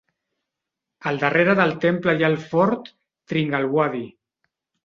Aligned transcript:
Al 1.11 1.19
darrere 1.25 1.55
del 1.59 1.75
temple 1.85 2.15
hi 2.21 2.25
ha 2.25 2.31
el 2.35 2.39
Fort 2.47 2.91
Tringalwadi. 3.33 4.05